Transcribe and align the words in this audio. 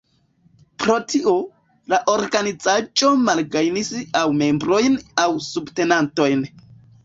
Pro 0.83 0.95
tio, 1.11 1.33
la 1.93 1.99
organizaĵo 2.15 3.11
malgajnis 3.27 3.93
aŭ 4.23 4.27
membrojn 4.41 5.01
aŭ 5.27 5.31
subtenantojn. 5.53 6.47